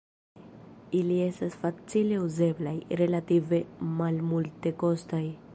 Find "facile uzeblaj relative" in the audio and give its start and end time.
1.65-3.63